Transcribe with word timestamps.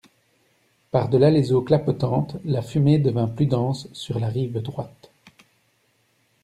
Par 0.89 1.09
delà 1.09 1.29
les 1.29 1.53
eaux 1.53 1.61
clapotantes, 1.61 2.37
la 2.43 2.63
fumée 2.63 2.97
devint 2.97 3.27
plus 3.27 3.45
dense, 3.45 3.87
sur 3.93 4.19
la 4.19 4.29
rive 4.29 4.59
droite. 4.59 5.11